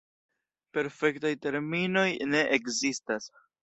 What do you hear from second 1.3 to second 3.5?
terminoj ne ekzistas.